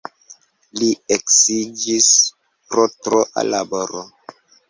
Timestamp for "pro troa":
2.71-3.45